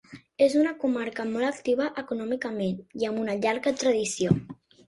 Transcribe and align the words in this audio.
És 0.45 0.53
una 0.59 0.71
comarca 0.83 1.25
molt 1.33 1.49
activa 1.51 1.87
econòmicament 2.03 2.83
i 3.03 3.09
amb 3.11 3.25
una 3.27 3.39
llarga 3.45 3.79
tradició. 3.85 4.35